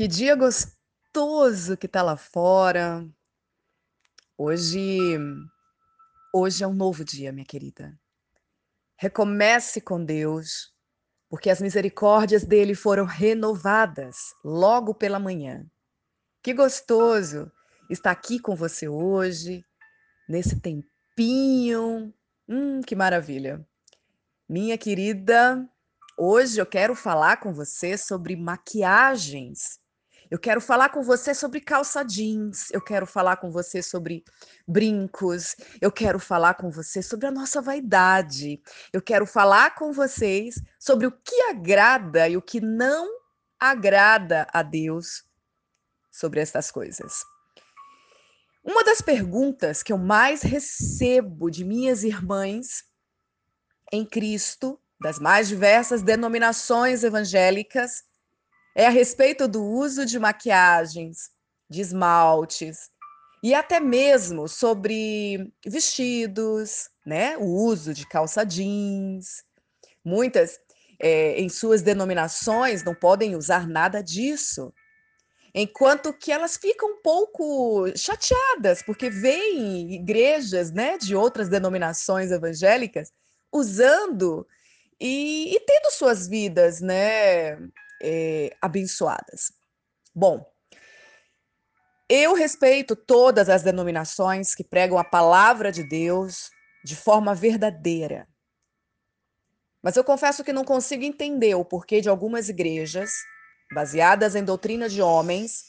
[0.00, 3.06] Que dia gostoso que tá lá fora.
[4.34, 5.18] Hoje
[6.32, 8.00] hoje é um novo dia, minha querida.
[8.96, 10.72] Recomece com Deus,
[11.28, 15.66] porque as misericórdias dele foram renovadas logo pela manhã.
[16.42, 17.52] Que gostoso
[17.90, 19.62] estar aqui com você hoje,
[20.26, 22.10] nesse tempinho.
[22.48, 23.62] Hum, que maravilha.
[24.48, 25.68] Minha querida,
[26.16, 29.78] hoje eu quero falar com você sobre maquiagens
[30.30, 34.22] eu quero falar com você sobre calça jeans, eu quero falar com você sobre
[34.66, 38.62] brincos, eu quero falar com você sobre a nossa vaidade,
[38.92, 43.10] eu quero falar com vocês sobre o que agrada e o que não
[43.58, 45.24] agrada a Deus
[46.12, 47.24] sobre estas coisas.
[48.62, 52.84] Uma das perguntas que eu mais recebo de minhas irmãs
[53.92, 58.04] em Cristo, das mais diversas denominações evangélicas,
[58.74, 61.30] é a respeito do uso de maquiagens,
[61.68, 62.90] de esmaltes
[63.42, 67.36] e até mesmo sobre vestidos, né?
[67.38, 69.42] O uso de calça jeans.
[70.04, 70.58] Muitas,
[71.00, 74.72] é, em suas denominações, não podem usar nada disso.
[75.54, 83.10] Enquanto que elas ficam um pouco chateadas, porque veem igrejas né, de outras denominações evangélicas
[83.52, 84.46] usando
[85.00, 87.56] e, e tendo suas vidas né,
[88.02, 89.52] é, abençoadas.
[90.14, 90.44] Bom,
[92.08, 96.50] eu respeito todas as denominações que pregam a palavra de Deus
[96.84, 98.26] de forma verdadeira.
[99.80, 103.12] Mas eu confesso que não consigo entender o porquê de algumas igrejas,
[103.72, 105.62] baseadas em doutrina de homens,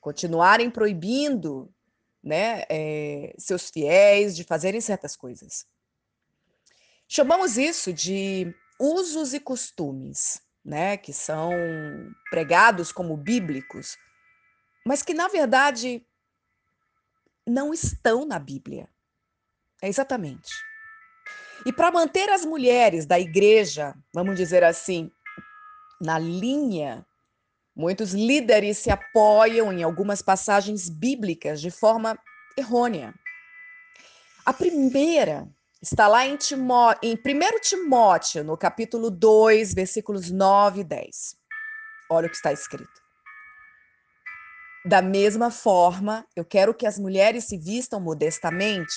[0.00, 1.68] continuarem proibindo
[2.22, 5.66] né, é, seus fiéis de fazerem certas coisas.
[7.08, 11.52] Chamamos isso de usos e costumes né, que são
[12.28, 13.96] pregados como bíblicos,
[14.84, 16.04] mas que na verdade
[17.46, 18.88] não estão na Bíblia.
[19.80, 20.50] É exatamente.
[21.64, 25.08] E para manter as mulheres da igreja, vamos dizer assim,
[26.00, 27.06] na linha,
[27.74, 32.18] muitos líderes se apoiam em algumas passagens bíblicas de forma
[32.56, 33.14] errônea.
[34.44, 35.48] A primeira
[35.86, 41.36] Está lá em, Timó em 1 Timóteo, no capítulo 2, versículos 9 e 10.
[42.10, 43.00] Olha o que está escrito.
[44.84, 48.96] Da mesma forma, eu quero que as mulheres se vistam modestamente,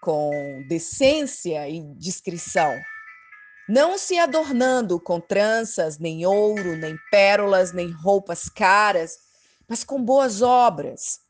[0.00, 0.30] com
[0.66, 2.74] decência e discrição,
[3.68, 9.18] não se adornando com tranças, nem ouro, nem pérolas, nem roupas caras,
[9.68, 11.20] mas com boas obras,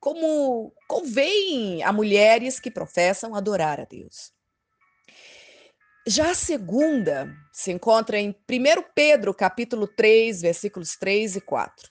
[0.00, 4.32] como convém a mulheres que professam adorar a Deus.
[6.08, 8.34] Já a segunda se encontra em 1
[8.94, 11.90] Pedro, capítulo 3, versículos 3 e 4.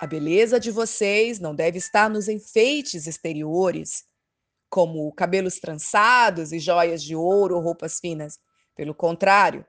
[0.00, 4.04] A beleza de vocês não deve estar nos enfeites exteriores,
[4.68, 8.38] como cabelos trançados e joias de ouro ou roupas finas.
[8.74, 9.64] Pelo contrário,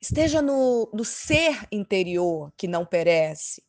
[0.00, 3.62] esteja no, no ser interior que não perece,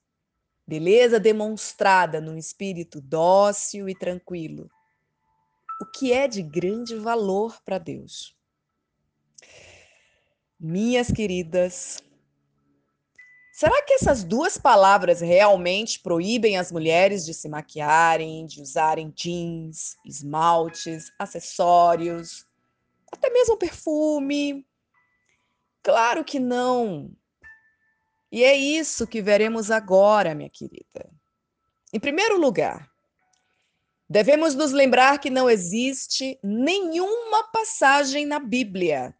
[0.70, 4.70] beleza demonstrada num espírito dócil e tranquilo,
[5.82, 8.38] o que é de grande valor para Deus.
[10.60, 11.98] Minhas queridas,
[13.52, 19.98] será que essas duas palavras realmente proíbem as mulheres de se maquiarem, de usarem jeans,
[20.06, 22.46] esmaltes, acessórios,
[23.12, 24.68] até mesmo perfume?
[25.82, 27.10] Claro que não.
[28.32, 31.10] E é isso que veremos agora, minha querida.
[31.92, 32.90] Em primeiro lugar,
[34.08, 39.16] devemos nos lembrar que não existe nenhuma passagem na Bíblia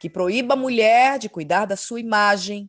[0.00, 2.68] que proíba a mulher de cuidar da sua imagem,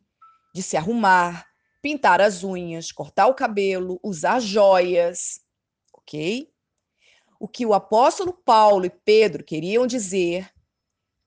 [0.54, 1.48] de se arrumar,
[1.80, 5.40] pintar as unhas, cortar o cabelo, usar joias,
[5.92, 6.48] ok?
[7.40, 10.48] O que o apóstolo Paulo e Pedro queriam dizer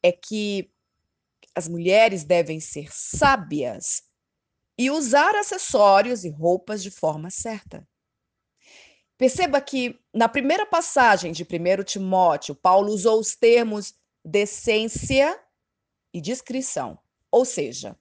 [0.01, 0.71] é que
[1.55, 4.03] as mulheres devem ser sábias
[4.77, 7.87] e usar acessórios e roupas de forma certa.
[9.17, 13.93] Perceba que na primeira passagem de 1 Timóteo, Paulo usou os termos
[14.23, 15.39] decência
[16.13, 16.99] e discrição.
[17.31, 17.97] Ou seja,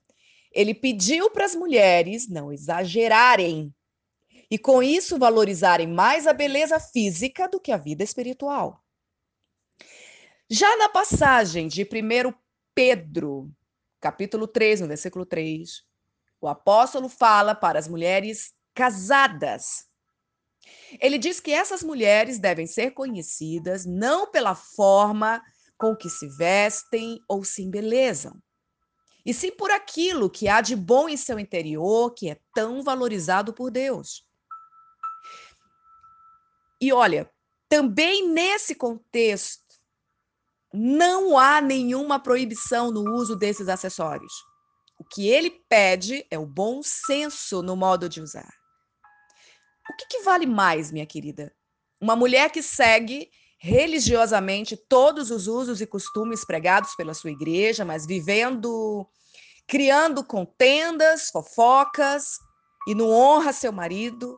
[0.51, 3.73] ele pediu para as mulheres não exagerarem
[4.49, 8.83] e, com isso, valorizarem mais a beleza física do que a vida espiritual.
[10.49, 12.33] Já na passagem de 1
[12.73, 13.51] Pedro,
[13.99, 15.83] capítulo 3, no versículo 3,
[16.45, 19.87] o apóstolo fala para as mulheres casadas.
[20.99, 25.41] Ele diz que essas mulheres devem ser conhecidas não pela forma
[25.77, 28.41] com que se vestem ou se embelezam,
[29.25, 33.51] e sim por aquilo que há de bom em seu interior, que é tão valorizado
[33.51, 34.23] por Deus.
[36.79, 37.29] E olha,
[37.67, 39.63] também nesse contexto,
[40.71, 44.33] não há nenhuma proibição no uso desses acessórios.
[44.97, 48.51] O que ele pede é o bom senso no modo de usar.
[49.89, 51.53] O que, que vale mais, minha querida?
[52.01, 58.05] Uma mulher que segue religiosamente todos os usos e costumes pregados pela sua igreja, mas
[58.05, 59.07] vivendo,
[59.67, 62.37] criando contendas, fofocas
[62.87, 64.37] e não honra seu marido,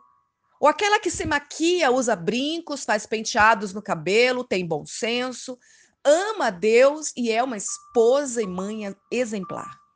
[0.59, 5.57] ou aquela que se maquia, usa brincos, faz penteados no cabelo, tem bom senso,
[6.04, 9.87] ama Deus e é uma esposa e mãe exemplar.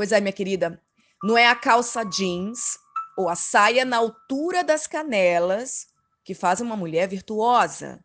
[0.00, 0.82] Pois é, minha querida,
[1.22, 2.78] não é a calça jeans
[3.18, 5.88] ou a saia na altura das canelas
[6.24, 8.02] que faz uma mulher virtuosa,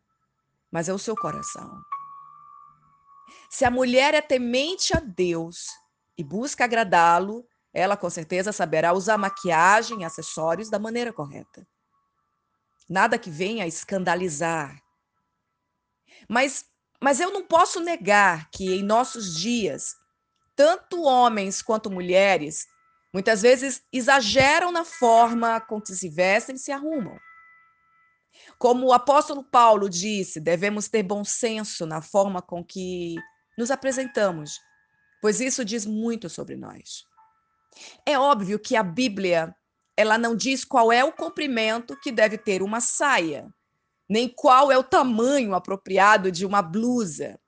[0.70, 1.80] mas é o seu coração.
[3.48, 5.68] Se a mulher é temente a Deus
[6.18, 11.66] e busca agradá-lo, ela com certeza saberá usar maquiagem e acessórios da maneira correta.
[12.86, 14.78] Nada que venha a escandalizar.
[16.28, 16.66] Mas,
[17.02, 19.96] mas eu não posso negar que em nossos dias,
[20.56, 22.66] tanto homens quanto mulheres,
[23.12, 27.16] muitas vezes exageram na forma com que se vestem e se arrumam.
[28.58, 33.14] Como o apóstolo Paulo disse, devemos ter bom senso na forma com que
[33.56, 34.58] nos apresentamos,
[35.20, 37.04] pois isso diz muito sobre nós.
[38.04, 39.54] É óbvio que a Bíblia,
[39.96, 43.52] ela não diz qual é o comprimento que deve ter uma saia,
[44.08, 47.38] nem qual é o tamanho apropriado de uma blusa,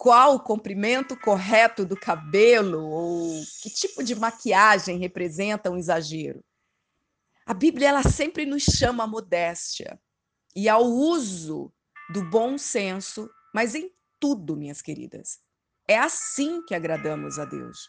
[0.00, 6.42] qual o comprimento correto do cabelo ou que tipo de maquiagem representa um exagero.
[7.44, 10.00] A Bíblia ela sempre nos chama à modéstia
[10.56, 11.70] e ao uso
[12.14, 15.38] do bom senso, mas em tudo, minhas queridas.
[15.86, 17.86] É assim que agradamos a Deus.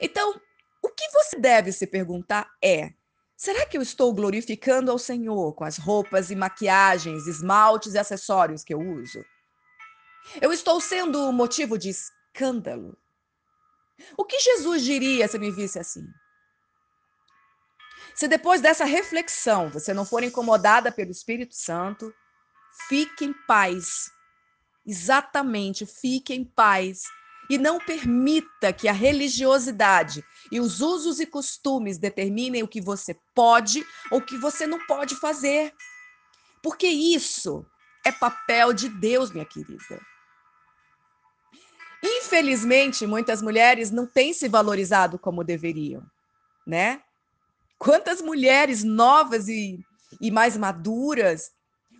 [0.00, 0.40] Então,
[0.82, 2.92] o que você deve se perguntar é:
[3.36, 8.64] será que eu estou glorificando ao Senhor com as roupas e maquiagens, esmaltes e acessórios
[8.64, 9.24] que eu uso?
[10.40, 12.96] Eu estou sendo motivo de escândalo?
[14.16, 16.06] O que Jesus diria se me visse assim?
[18.14, 22.12] Se depois dessa reflexão você não for incomodada pelo Espírito Santo,
[22.88, 24.10] fique em paz.
[24.86, 27.02] Exatamente, fique em paz
[27.48, 33.18] e não permita que a religiosidade e os usos e costumes determinem o que você
[33.34, 35.74] pode ou o que você não pode fazer.
[36.62, 37.66] Porque isso
[38.04, 40.00] é papel de Deus, minha querida.
[42.30, 46.00] Infelizmente, muitas mulheres não têm se valorizado como deveriam,
[46.64, 47.02] né?
[47.76, 49.84] Quantas mulheres novas e,
[50.20, 51.50] e mais maduras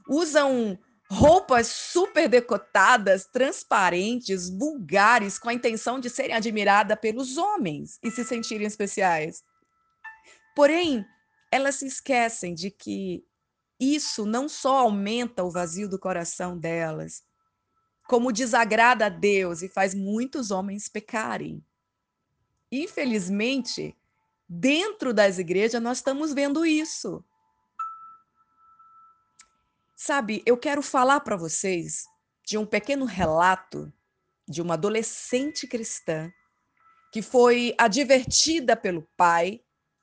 [0.09, 0.79] usam
[1.11, 8.23] roupas super decotadas, transparentes, vulgares, com a intenção de serem admiradas pelos homens e se
[8.23, 9.43] sentirem especiais.
[10.55, 11.05] Porém,
[11.51, 13.25] elas se esquecem de que
[13.81, 17.25] isso não só aumenta o vazio do coração delas,
[18.11, 21.65] como desagrada a Deus e faz muitos homens pecarem.
[22.69, 23.97] Infelizmente,
[24.49, 27.25] dentro das igrejas, nós estamos vendo isso.
[29.95, 32.03] Sabe, eu quero falar para vocês
[32.45, 33.93] de um pequeno relato
[34.49, 36.33] de uma adolescente cristã
[37.13, 39.61] que foi advertida pelo pai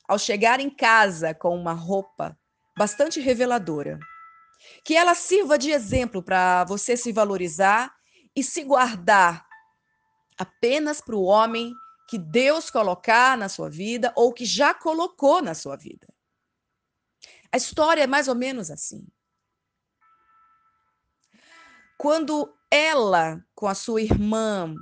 [0.07, 2.39] ao chegar em casa com uma roupa
[2.77, 3.99] bastante reveladora.
[4.85, 7.96] Que ela sirva de exemplo para você se valorizar
[8.37, 9.43] e se guardar
[10.37, 11.73] apenas para o homem
[12.07, 16.07] que Deus colocar na sua vida ou que já colocou na sua vida.
[17.51, 19.07] A história é mais ou menos assim.
[21.97, 24.75] Quando ela, com a sua irmã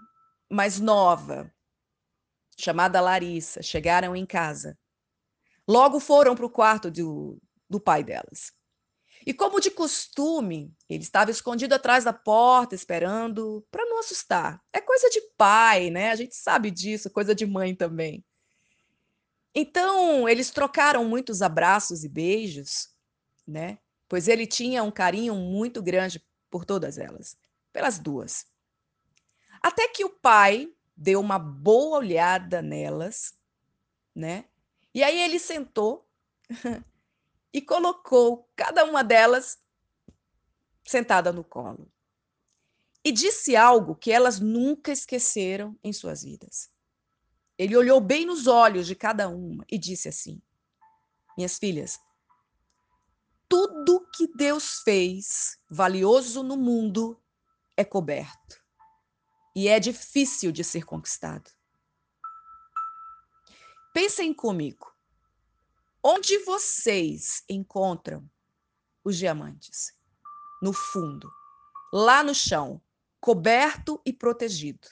[0.52, 1.50] mais nova,
[2.60, 4.78] chamada Larissa, chegaram em casa,
[5.66, 8.52] logo foram para o quarto do, do pai delas.
[9.26, 14.62] E como de costume, ele estava escondido atrás da porta, esperando para não assustar.
[14.72, 16.12] É coisa de pai, né?
[16.12, 18.24] A gente sabe disso, coisa de mãe também.
[19.54, 22.90] Então, eles trocaram muitos abraços e beijos,
[23.48, 23.80] né?
[24.08, 27.36] Pois ele tinha um carinho muito grande por todas elas,
[27.74, 28.46] pelas duas.
[29.62, 33.34] Até que o pai deu uma boa olhada nelas,
[34.14, 34.46] né?
[34.94, 36.08] E aí ele sentou
[37.56, 39.58] e colocou cada uma delas
[40.86, 41.90] sentada no colo.
[43.02, 46.70] E disse algo que elas nunca esqueceram em suas vidas.
[47.58, 50.42] Ele olhou bem nos olhos de cada uma e disse assim:
[51.38, 51.98] Minhas filhas,
[53.48, 57.24] tudo que Deus fez valioso no mundo
[57.78, 58.62] é coberto.
[59.56, 61.50] e é difícil de ser conquistado.
[63.94, 64.95] Pensem comigo.
[66.08, 68.30] Onde vocês encontram
[69.04, 69.92] os diamantes?
[70.62, 71.28] No fundo,
[71.92, 72.80] lá no chão,
[73.20, 74.88] coberto e protegido.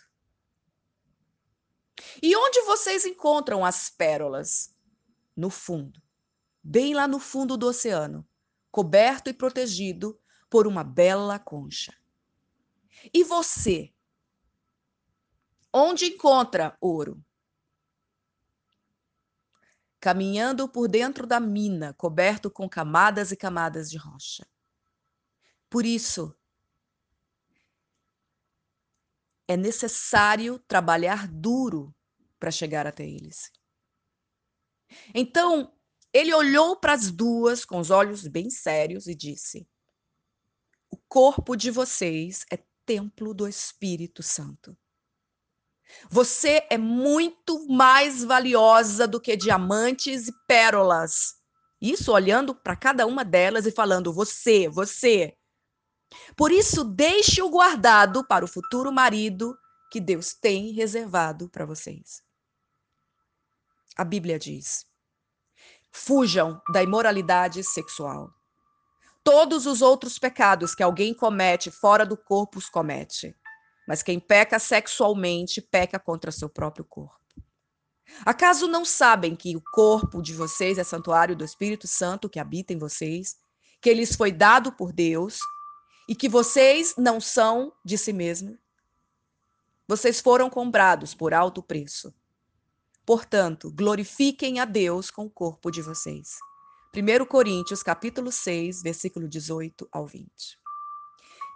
[2.19, 4.75] E onde vocês encontram as pérolas?
[5.37, 6.01] No fundo,
[6.63, 8.27] bem lá no fundo do oceano,
[8.71, 11.95] coberto e protegido por uma bela concha.
[13.13, 13.93] E você?
[15.71, 17.23] Onde encontra ouro?
[20.03, 24.45] Caminhando por dentro da mina, coberto com camadas e camadas de rocha.
[25.69, 26.37] Por isso,
[29.47, 31.95] é necessário trabalhar duro
[32.37, 33.49] para chegar até eles.
[35.15, 35.73] Então,
[36.11, 39.65] ele olhou para as duas com os olhos bem sérios e disse:
[40.91, 44.77] O corpo de vocês é templo do Espírito Santo.
[46.09, 51.35] Você é muito mais valiosa do que diamantes e pérolas.
[51.81, 55.35] Isso olhando para cada uma delas e falando: Você, você.
[56.35, 59.57] Por isso, deixe-o guardado para o futuro marido
[59.91, 62.21] que Deus tem reservado para vocês.
[63.95, 64.85] A Bíblia diz:
[65.93, 68.33] fujam da imoralidade sexual.
[69.23, 73.35] Todos os outros pecados que alguém comete fora do corpo os comete.
[73.87, 77.19] Mas quem peca sexualmente peca contra seu próprio corpo.
[78.25, 82.73] Acaso não sabem que o corpo de vocês é santuário do Espírito Santo que habita
[82.73, 83.37] em vocês,
[83.81, 85.39] que lhes foi dado por Deus
[86.07, 88.57] e que vocês não são de si mesmos?
[89.87, 92.13] Vocês foram comprados por alto preço.
[93.05, 96.37] Portanto, glorifiquem a Deus com o corpo de vocês.
[96.95, 100.29] 1 Coríntios, capítulo 6, versículo 18 ao 20.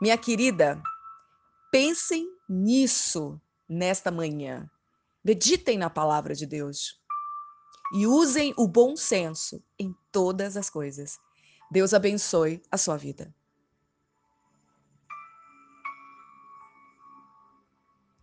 [0.01, 0.81] Minha querida,
[1.77, 4.67] pensem nisso nesta manhã.
[5.23, 6.99] Meditem na palavra de Deus.
[7.93, 11.19] E usem o bom senso em todas as coisas.
[11.69, 13.31] Deus abençoe a sua vida.